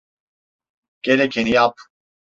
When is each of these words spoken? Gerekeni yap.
Gerekeni 1.03 1.49
yap. 1.51 1.75